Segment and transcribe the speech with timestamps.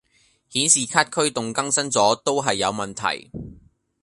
[0.49, 3.29] 顯示卡驅動更新左都係有問題